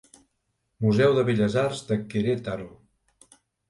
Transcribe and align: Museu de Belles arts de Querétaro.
Museu 0.85 1.15
de 1.19 1.25
Belles 1.29 1.59
arts 1.67 1.85
de 1.93 2.01
Querétaro. 2.09 2.71